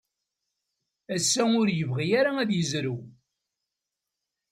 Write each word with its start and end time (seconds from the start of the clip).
Ass-a, 1.15 1.43
ur 1.61 1.67
yebɣi 1.71 2.07
ara 2.19 2.31
ad 2.39 2.49
yezrew. 2.53 2.99